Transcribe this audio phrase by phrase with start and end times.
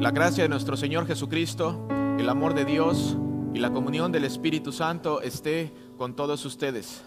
[0.00, 1.88] La gracia de nuestro Señor Jesucristo,
[2.20, 3.16] el amor de Dios
[3.52, 7.02] y la comunión del Espíritu Santo esté con todos ustedes.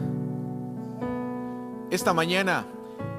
[1.89, 2.67] Esta mañana,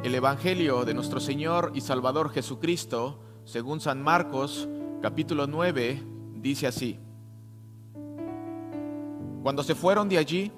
[0.05, 4.69] el Evangelio de nuestro Señor y Salvador Jesucristo, según San Marcos,
[5.01, 6.03] capítulo 9,
[6.35, 7.01] dice así.
[9.43, 10.53] Cuando se fueron de allí,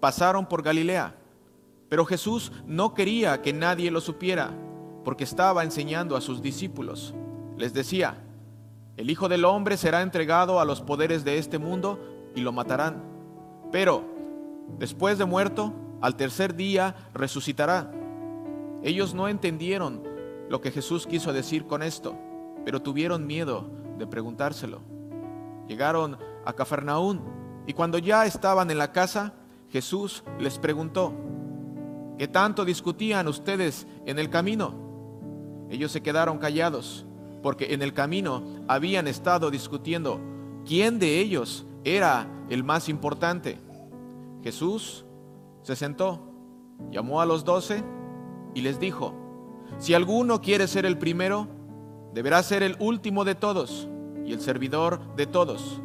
[0.00, 1.16] pasaron por Galilea,
[1.88, 4.50] pero Jesús no quería que nadie lo supiera,
[5.04, 7.14] porque estaba enseñando a sus discípulos.
[7.56, 8.24] Les decía,
[8.98, 12.00] el Hijo del Hombre será entregado a los poderes de este mundo
[12.34, 13.00] y lo matarán.
[13.70, 14.02] Pero,
[14.76, 17.92] después de muerto, al tercer día resucitará.
[18.82, 20.02] Ellos no entendieron
[20.48, 22.16] lo que Jesús quiso decir con esto,
[22.64, 24.80] pero tuvieron miedo de preguntárselo.
[25.68, 27.22] Llegaron a Cafarnaún
[27.68, 29.32] y cuando ya estaban en la casa,
[29.70, 31.14] Jesús les preguntó,
[32.18, 34.74] ¿qué tanto discutían ustedes en el camino?
[35.70, 37.06] Ellos se quedaron callados
[37.42, 40.20] porque en el camino habían estado discutiendo
[40.64, 43.58] quién de ellos era el más importante.
[44.42, 45.04] Jesús
[45.62, 46.20] se sentó,
[46.90, 47.84] llamó a los doce
[48.54, 49.14] y les dijo,
[49.78, 51.48] si alguno quiere ser el primero,
[52.14, 53.88] deberá ser el último de todos
[54.24, 55.80] y el servidor de todos.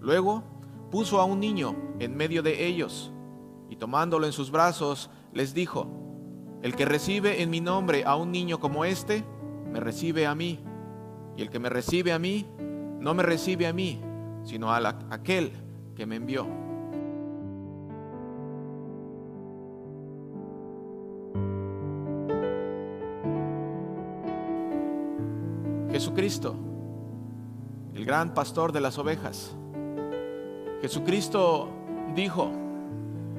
[0.00, 0.44] Luego
[0.90, 3.12] puso a un niño en medio de ellos
[3.68, 5.88] y tomándolo en sus brazos les dijo,
[6.62, 9.24] el que recibe en mi nombre a un niño como este,
[9.70, 10.60] me recibe a mí
[11.36, 12.46] y el que me recibe a mí,
[13.00, 14.00] no me recibe a mí,
[14.44, 15.52] sino a aquel
[15.94, 16.46] que me envió.
[25.90, 26.54] Jesucristo,
[27.94, 29.56] el gran pastor de las ovejas.
[30.82, 31.70] Jesucristo
[32.14, 32.50] dijo,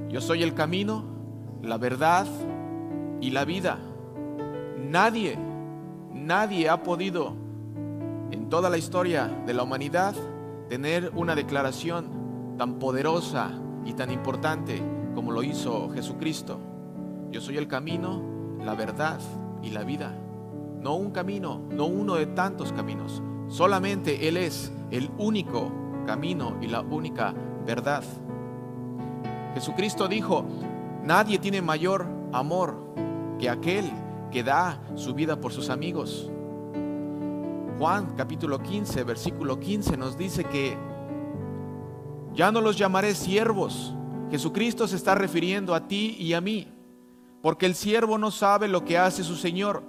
[0.09, 1.03] yo soy el camino,
[1.61, 2.25] la verdad
[3.21, 3.77] y la vida.
[4.77, 5.37] Nadie,
[6.13, 7.46] nadie ha podido
[8.31, 10.15] en toda la historia de la humanidad
[10.69, 13.51] tener una declaración tan poderosa
[13.85, 14.81] y tan importante
[15.15, 16.59] como lo hizo Jesucristo.
[17.31, 18.21] Yo soy el camino,
[18.63, 19.19] la verdad
[19.61, 20.13] y la vida.
[20.81, 23.21] No un camino, no uno de tantos caminos.
[23.47, 25.71] Solamente Él es el único
[26.05, 27.33] camino y la única
[27.65, 28.03] verdad.
[29.53, 30.45] Jesucristo dijo,
[31.03, 32.75] nadie tiene mayor amor
[33.39, 33.89] que aquel
[34.31, 36.29] que da su vida por sus amigos.
[37.77, 40.75] Juan capítulo 15, versículo 15 nos dice que
[42.33, 43.93] ya no los llamaré siervos.
[44.31, 46.73] Jesucristo se está refiriendo a ti y a mí,
[47.43, 49.83] porque el siervo no sabe lo que hace su Señor.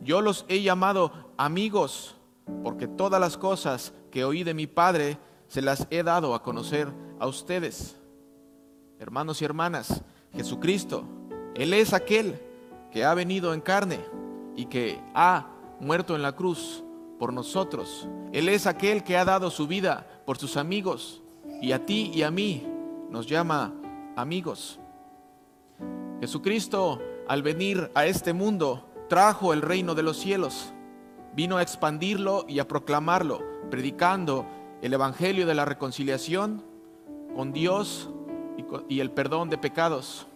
[0.00, 2.14] Yo los he llamado amigos,
[2.62, 6.86] porque todas las cosas que oí de mi Padre se las he dado a conocer
[7.18, 7.96] a ustedes.
[9.00, 11.02] Hermanos y hermanas, Jesucristo,
[11.56, 12.40] Él es aquel
[12.92, 13.98] que ha venido en carne
[14.54, 15.48] y que ha
[15.80, 16.84] muerto en la cruz
[17.22, 18.08] por nosotros.
[18.32, 21.22] Él es aquel que ha dado su vida por sus amigos
[21.60, 22.66] y a ti y a mí
[23.10, 23.72] nos llama
[24.16, 24.80] amigos.
[26.18, 30.72] Jesucristo al venir a este mundo trajo el reino de los cielos,
[31.32, 33.40] vino a expandirlo y a proclamarlo,
[33.70, 34.44] predicando
[34.82, 36.64] el Evangelio de la reconciliación
[37.36, 38.10] con Dios
[38.88, 40.26] y, el perdón de pecados.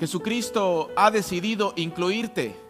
[0.00, 2.65] Jesucristo ha decidido incluirte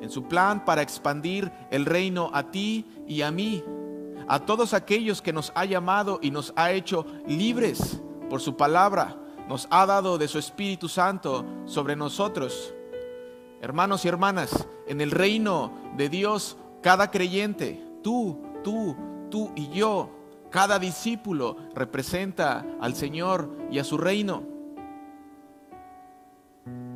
[0.00, 3.62] en su plan para expandir el reino a ti y a mí,
[4.28, 9.16] a todos aquellos que nos ha llamado y nos ha hecho libres por su palabra,
[9.48, 12.72] nos ha dado de su Espíritu Santo sobre nosotros.
[13.60, 18.96] Hermanos y hermanas, en el reino de Dios, cada creyente, tú, tú,
[19.30, 20.10] tú y yo,
[20.50, 24.42] cada discípulo representa al Señor y a su reino.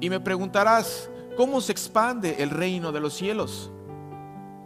[0.00, 3.72] Y me preguntarás, ¿Cómo se expande el reino de los cielos?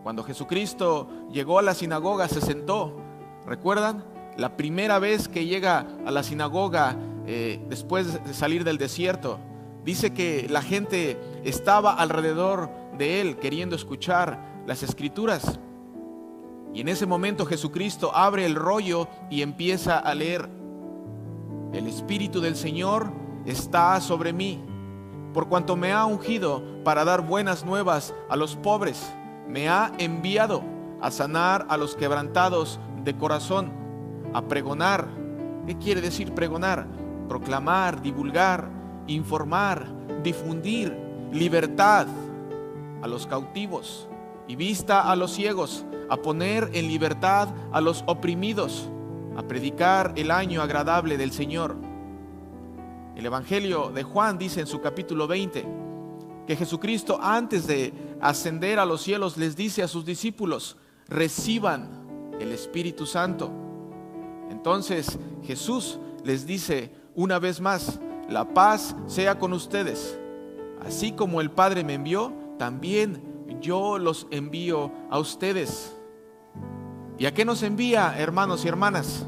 [0.03, 2.95] Cuando Jesucristo llegó a la sinagoga se sentó.
[3.47, 4.05] ¿Recuerdan?
[4.37, 6.95] La primera vez que llega a la sinagoga
[7.27, 9.39] eh, después de salir del desierto,
[9.83, 15.59] dice que la gente estaba alrededor de él queriendo escuchar las escrituras.
[16.75, 20.51] Y en ese momento Jesucristo abre el rollo y empieza a leer.
[21.73, 23.11] El Espíritu del Señor
[23.47, 24.68] está sobre mí
[25.39, 29.15] por cuanto me ha ungido para dar buenas nuevas a los pobres,
[29.47, 30.65] me ha enviado
[31.01, 33.71] a sanar a los quebrantados de corazón,
[34.35, 35.07] a pregonar.
[35.65, 36.89] ¿Qué quiere decir pregonar?
[37.29, 38.69] Proclamar, divulgar,
[39.07, 39.87] informar,
[40.25, 40.99] difundir
[41.31, 42.09] libertad
[43.01, 44.09] a los cautivos
[44.49, 48.91] y vista a los ciegos, a poner en libertad a los oprimidos,
[49.37, 51.77] a predicar el año agradable del Señor
[53.19, 55.67] el Evangelio de Juan dice en su capítulo 20
[56.47, 60.77] que Jesucristo antes de ascender a los cielos les dice a sus discípulos,
[61.09, 61.91] reciban
[62.39, 63.51] el Espíritu Santo.
[64.51, 67.99] Entonces Jesús les dice una vez más,
[68.29, 70.17] la paz sea con ustedes.
[70.87, 73.21] Así como el Padre me envió, también
[73.61, 75.93] yo los envío a ustedes.
[77.19, 79.27] ¿Y a qué nos envía, hermanos y hermanas?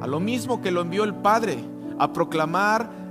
[0.00, 1.62] A lo mismo que lo envió el Padre,
[1.98, 3.06] a proclamar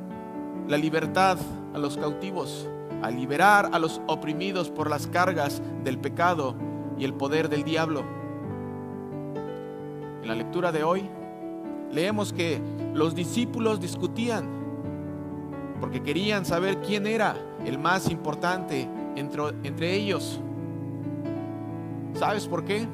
[0.68, 1.38] la libertad
[1.74, 2.68] a los cautivos,
[3.02, 6.56] a liberar a los oprimidos por las cargas del pecado
[6.98, 8.04] y el poder del diablo.
[10.22, 11.10] En la lectura de hoy
[11.92, 12.60] leemos que
[12.94, 14.58] los discípulos discutían
[15.80, 17.36] porque querían saber quién era
[17.66, 20.42] el más importante entre, entre ellos.
[22.14, 22.88] ¿Sabes por qué?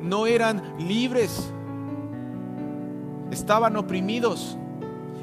[0.00, 1.50] No eran libres,
[3.30, 4.58] estaban oprimidos,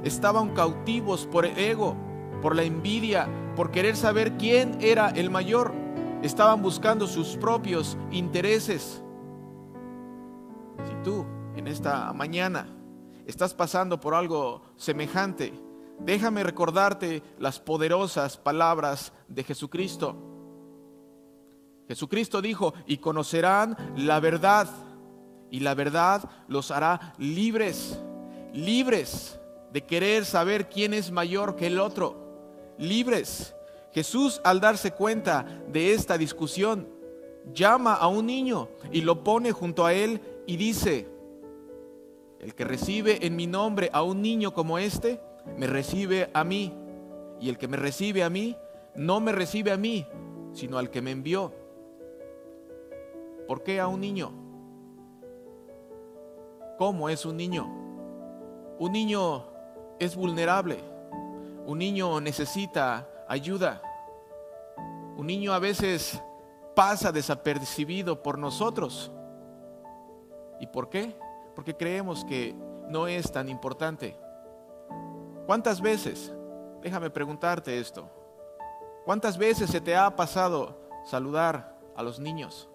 [0.04, 1.96] estaban cautivos por el ego,
[2.42, 5.74] por la envidia, por querer saber quién era el mayor.
[6.22, 9.02] Estaban buscando sus propios intereses.
[10.88, 12.68] Si tú en esta mañana
[13.26, 15.54] estás pasando por algo semejante,
[16.00, 20.16] déjame recordarte las poderosas palabras de Jesucristo.
[21.88, 24.68] Jesucristo dijo, y conocerán la verdad,
[25.52, 28.00] y la verdad los hará libres,
[28.54, 29.40] libres
[29.74, 32.16] de querer saber quién es mayor que el otro,
[32.78, 33.56] libres.
[33.92, 36.88] Jesús al darse cuenta de esta discusión,
[37.54, 41.08] llama a un niño y lo pone junto a él y dice,
[42.40, 45.20] el que recibe en mi nombre a un niño como este,
[45.58, 46.74] me recibe a mí.
[47.40, 48.56] Y el que me recibe a mí,
[48.96, 50.06] no me recibe a mí,
[50.54, 51.52] sino al que me envió.
[53.48, 54.32] ¿Por qué a un niño?
[56.78, 57.68] ¿Cómo es un niño?
[58.80, 59.53] Un niño
[60.00, 60.84] es vulnerable.
[61.66, 63.82] Un niño necesita ayuda.
[65.16, 66.22] Un niño a veces
[66.76, 69.12] pasa desapercibido por nosotros.
[70.60, 71.16] ¿Y por qué?
[71.56, 72.56] porque creemos que
[72.90, 74.16] no es tan importante.
[75.46, 76.34] ¿Cuántas veces,
[76.82, 78.10] déjame preguntarte esto,
[79.06, 82.70] cuántas veces se te ha pasado saludar a los niños?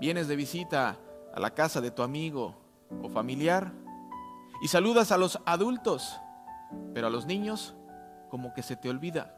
[0.00, 0.98] Vienes de visita
[1.32, 2.54] a la casa de tu amigo
[3.02, 3.72] o familiar
[4.64, 6.18] y saludas a los adultos,
[6.94, 7.74] pero a los niños
[8.30, 9.30] como que se te olvida.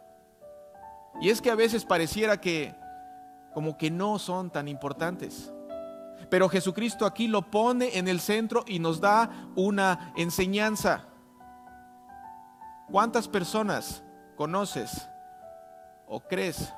[1.20, 2.76] Y es que a veces pareciera que
[3.52, 5.52] como que no son tan importantes.
[6.30, 11.06] Pero Jesucristo aquí lo pone en el centro y nos da una enseñanza.
[12.88, 14.04] ¿Cuántas personas
[14.36, 15.08] conoces
[16.06, 16.72] o crees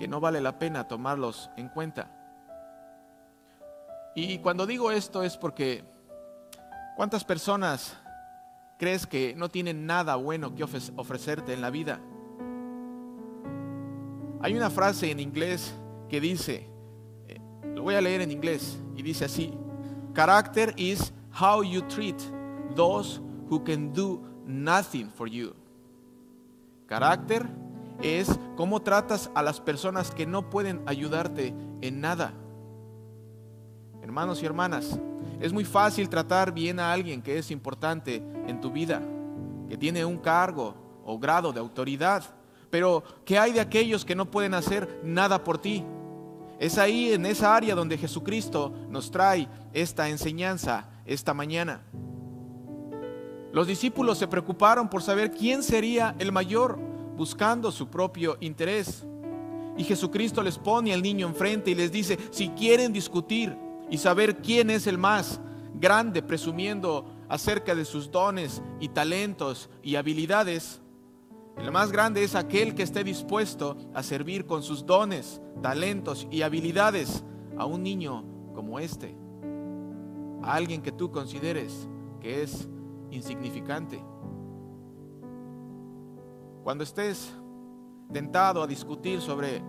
[0.00, 2.10] que no vale la pena tomarlos en cuenta?
[4.16, 5.91] Y cuando digo esto es porque
[6.96, 7.96] ¿cuántas personas
[8.78, 12.00] crees que no tienen nada bueno que ofrecerte en la vida?
[14.40, 15.74] Hay una frase en inglés
[16.08, 16.68] que dice,
[17.74, 19.52] lo voy a leer en inglés y dice así,
[20.14, 22.20] character is how you treat
[22.74, 25.54] those who can do nothing for you.
[26.86, 27.48] Carácter
[28.02, 32.34] es cómo tratas a las personas que no pueden ayudarte en nada.
[34.02, 34.98] Hermanos y hermanas,
[35.40, 38.16] es muy fácil tratar bien a alguien que es importante
[38.48, 39.00] en tu vida,
[39.68, 42.24] que tiene un cargo o grado de autoridad,
[42.68, 45.84] pero ¿qué hay de aquellos que no pueden hacer nada por ti?
[46.58, 51.82] Es ahí en esa área donde Jesucristo nos trae esta enseñanza esta mañana.
[53.52, 56.76] Los discípulos se preocuparon por saber quién sería el mayor,
[57.16, 59.06] buscando su propio interés.
[59.76, 63.56] Y Jesucristo les pone al niño enfrente y les dice, si quieren discutir
[63.92, 65.38] y saber quién es el más
[65.74, 70.80] grande, presumiendo acerca de sus dones y talentos y habilidades,
[71.58, 76.40] el más grande es aquel que esté dispuesto a servir con sus dones, talentos y
[76.40, 77.22] habilidades
[77.58, 79.14] a un niño como este.
[80.42, 81.86] A alguien que tú consideres
[82.18, 82.66] que es
[83.10, 84.02] insignificante.
[86.64, 87.30] Cuando estés
[88.10, 89.62] tentado a discutir sobre,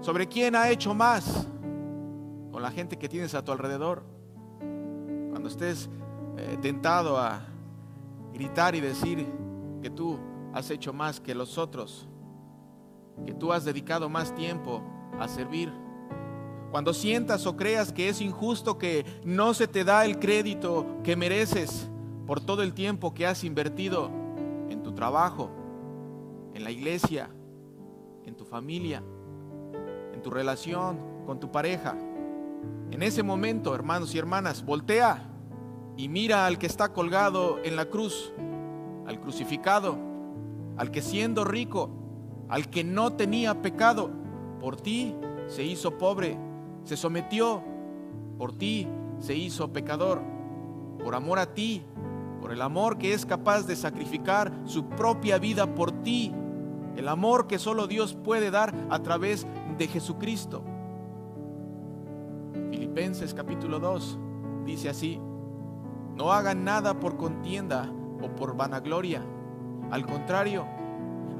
[0.00, 1.46] sobre quién ha hecho más
[2.54, 4.04] con la gente que tienes a tu alrededor,
[5.30, 5.90] cuando estés
[6.36, 7.40] eh, tentado a
[8.32, 9.26] gritar y decir
[9.82, 10.20] que tú
[10.52, 12.06] has hecho más que los otros,
[13.26, 14.84] que tú has dedicado más tiempo
[15.18, 15.72] a servir.
[16.70, 21.16] Cuando sientas o creas que es injusto que no se te da el crédito que
[21.16, 21.90] mereces
[22.24, 24.12] por todo el tiempo que has invertido
[24.70, 25.50] en tu trabajo,
[26.54, 27.28] en la iglesia,
[28.24, 29.02] en tu familia,
[30.12, 31.98] en tu relación con tu pareja.
[32.94, 35.28] En ese momento, hermanos y hermanas, voltea
[35.96, 38.32] y mira al que está colgado en la cruz,
[39.04, 39.98] al crucificado
[40.76, 41.90] al que siendo rico,
[42.48, 44.12] al que no tenía pecado,
[44.60, 45.12] por ti
[45.48, 46.38] se hizo pobre,
[46.84, 47.64] se sometió,
[48.38, 48.86] por ti
[49.18, 50.22] se hizo pecador,
[51.02, 51.82] por amor a ti,
[52.40, 56.32] por el amor que es capaz de sacrificar su propia vida por ti,
[56.96, 59.48] el amor que solo Dios puede dar a través
[59.78, 60.62] de Jesucristo.
[62.94, 64.18] Filipenses capítulo 2
[64.64, 65.20] dice así,
[66.14, 69.20] no hagan nada por contienda o por vanagloria,
[69.90, 70.64] al contrario,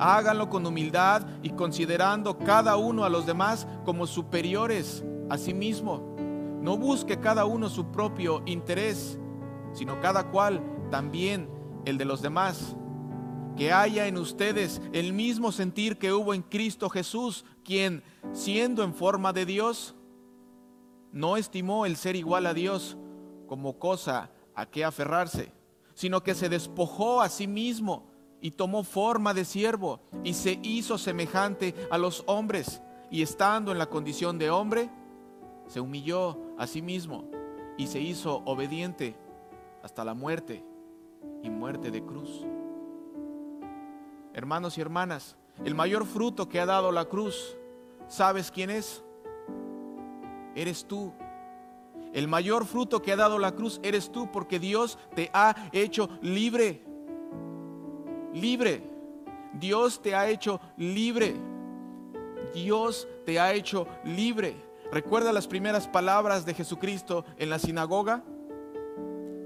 [0.01, 6.17] háganlo con humildad y considerando cada uno a los demás como superiores a sí mismo.
[6.61, 9.17] No busque cada uno su propio interés,
[9.75, 11.49] sino cada cual también
[11.85, 12.75] el de los demás.
[13.57, 18.93] Que haya en ustedes el mismo sentir que hubo en Cristo Jesús, quien, siendo en
[18.93, 19.95] forma de Dios,
[21.15, 22.99] no estimó el ser igual a Dios
[23.47, 25.53] como cosa a que aferrarse,
[25.95, 30.99] sino que se despojó a sí mismo y tomó forma de siervo y se hizo
[30.99, 34.91] semejante a los hombres y estando en la condición de hombre,
[35.69, 37.31] se humilló a sí mismo
[37.79, 39.17] y se hizo obediente
[39.85, 40.65] hasta la muerte
[41.45, 42.45] y muerte de cruz.
[44.33, 47.57] Hermanos y hermanas, el mayor fruto que ha dado la cruz,
[48.09, 49.04] ¿sabes quién es?
[50.55, 51.13] Eres tú.
[52.13, 56.09] El mayor fruto que ha dado la cruz eres tú porque Dios te ha hecho
[56.23, 56.83] libre.
[58.33, 58.83] Libre.
[59.55, 61.35] Dios te ha hecho libre.
[62.53, 64.55] Dios te ha hecho libre.
[64.93, 68.23] ¿Recuerda las primeras palabras de Jesucristo en la sinagoga?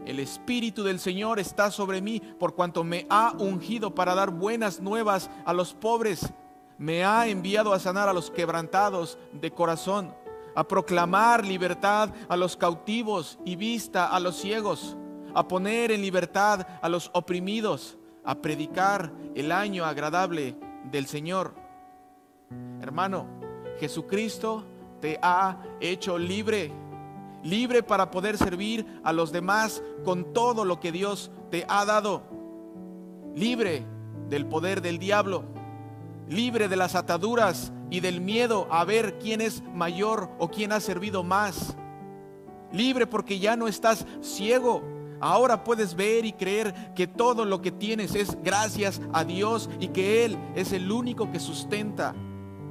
[0.05, 4.81] El Espíritu del Señor está sobre mí por cuanto me ha ungido para dar buenas
[4.81, 6.33] nuevas a los pobres.
[6.79, 10.15] Me ha enviado a sanar a los quebrantados de corazón,
[10.59, 14.97] a proclamar libertad a los cautivos y vista a los ciegos,
[15.33, 20.57] a poner en libertad a los oprimidos, a predicar el año agradable
[20.91, 21.55] del Señor.
[22.81, 23.29] Hermano,
[23.79, 24.65] Jesucristo
[25.01, 26.73] te ha hecho libre,
[27.45, 32.25] libre para poder servir a los demás con todo lo que Dios te ha dado,
[33.33, 33.87] libre
[34.29, 35.45] del poder del diablo,
[36.29, 40.81] libre de las ataduras y del miedo a ver quién es mayor o quién ha
[40.81, 41.77] servido más,
[42.73, 44.83] libre porque ya no estás ciego.
[45.21, 49.89] Ahora puedes ver y creer que todo lo que tienes es gracias a Dios y
[49.89, 52.15] que Él es el único que sustenta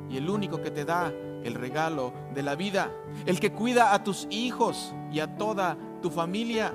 [0.10, 1.12] y el único que te da
[1.44, 2.92] el regalo de la vida,
[3.26, 6.74] el que cuida a tus hijos y a toda tu familia.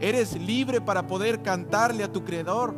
[0.00, 2.74] Eres libre para poder cantarle a tu Creador,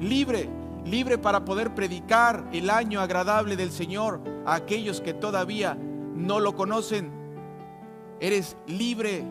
[0.00, 0.48] libre,
[0.84, 5.76] libre para poder predicar el año agradable del Señor a aquellos que todavía
[6.14, 7.10] no lo conocen.
[8.20, 9.24] Eres libre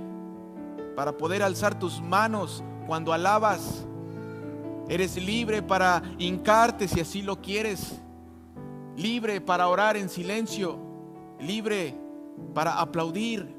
[0.96, 3.86] para poder alzar tus manos cuando alabas.
[4.90, 8.00] Eres libre para hincarte si así lo quieres.
[8.96, 10.88] Libre para orar en silencio
[11.40, 11.96] libre
[12.54, 13.56] para aplaudir.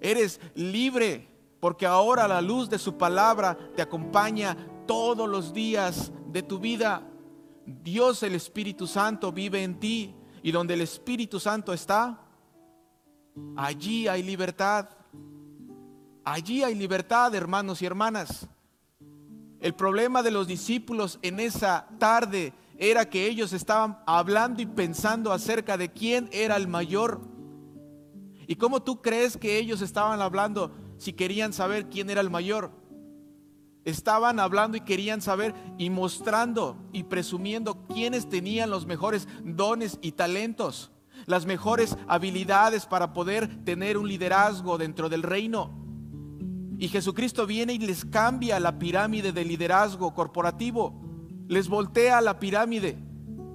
[0.00, 1.28] Eres libre
[1.60, 7.02] porque ahora la luz de su palabra te acompaña todos los días de tu vida.
[7.66, 12.20] Dios el Espíritu Santo vive en ti y donde el Espíritu Santo está,
[13.56, 14.88] allí hay libertad.
[16.24, 18.46] Allí hay libertad, hermanos y hermanas.
[19.60, 25.32] El problema de los discípulos en esa tarde era que ellos estaban hablando y pensando
[25.32, 27.20] acerca de quién era el mayor.
[28.46, 32.70] ¿Y cómo tú crees que ellos estaban hablando si querían saber quién era el mayor?
[33.84, 40.12] Estaban hablando y querían saber y mostrando y presumiendo quiénes tenían los mejores dones y
[40.12, 40.90] talentos,
[41.26, 45.86] las mejores habilidades para poder tener un liderazgo dentro del reino.
[46.78, 51.08] Y Jesucristo viene y les cambia la pirámide de liderazgo corporativo
[51.48, 52.98] les voltea la pirámide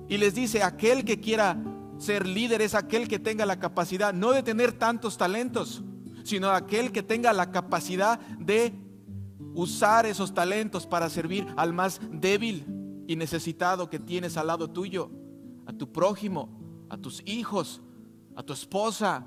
[0.09, 1.57] y les dice, aquel que quiera
[1.97, 5.83] ser líder es aquel que tenga la capacidad, no de tener tantos talentos,
[6.23, 8.73] sino aquel que tenga la capacidad de
[9.53, 12.65] usar esos talentos para servir al más débil
[13.07, 15.11] y necesitado que tienes al lado tuyo,
[15.65, 17.81] a tu prójimo, a tus hijos,
[18.35, 19.25] a tu esposa,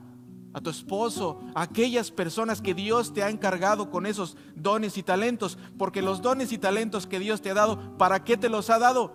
[0.53, 5.03] a tu esposo, a aquellas personas que Dios te ha encargado con esos dones y
[5.03, 8.71] talentos, porque los dones y talentos que Dios te ha dado, ¿para qué te los
[8.71, 9.13] ha dado?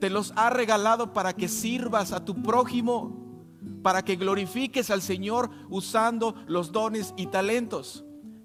[0.00, 3.34] Te los ha regalado para que sirvas a tu prójimo,
[3.82, 8.04] para que glorifiques al Señor usando los dones y talentos.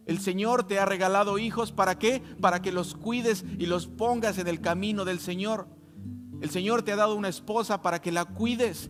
[0.09, 2.23] El Señor te ha regalado hijos, ¿para qué?
[2.41, 5.67] Para que los cuides y los pongas en el camino del Señor.
[6.41, 8.89] El Señor te ha dado una esposa para que la cuides.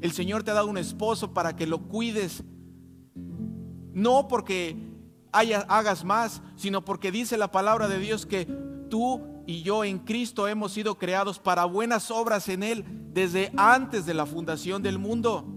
[0.00, 2.44] El Señor te ha dado un esposo para que lo cuides
[3.92, 4.78] no porque
[5.32, 8.46] hagas más, sino porque dice la palabra de Dios que
[8.88, 14.06] tú y yo en Cristo hemos sido creados para buenas obras en Él desde antes
[14.06, 15.53] de la fundación del mundo.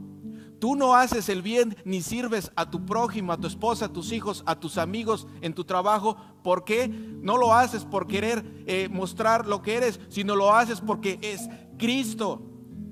[0.60, 4.12] Tú no haces el bien ni sirves a tu prójimo, a tu esposa, a tus
[4.12, 6.18] hijos, a tus amigos en tu trabajo.
[6.44, 6.88] ¿Por qué?
[6.88, 11.48] No lo haces por querer eh, mostrar lo que eres, sino lo haces porque es
[11.78, 12.42] Cristo.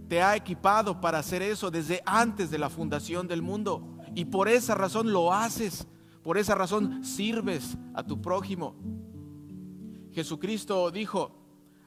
[0.08, 3.98] Te ha equipado para hacer eso desde antes de la fundación del mundo.
[4.14, 5.88] Y por esa razón lo haces.
[6.22, 8.76] Por esa razón sirves a tu prójimo.
[10.12, 11.32] Jesucristo dijo,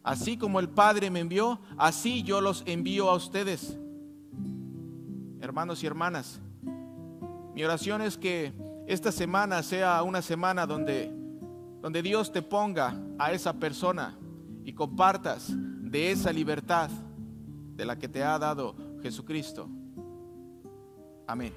[0.03, 3.79] así como el Padre me envió, así yo los envío a ustedes
[5.40, 6.40] hermanos y hermanas.
[7.54, 8.52] Mi oración es que
[8.87, 11.12] esta semana sea una semana donde,
[11.80, 14.16] donde Dios te ponga a esa persona
[14.64, 16.90] y compartas de esa libertad
[17.75, 19.68] de la que te ha dado Jesucristo.
[21.26, 21.52] Amén.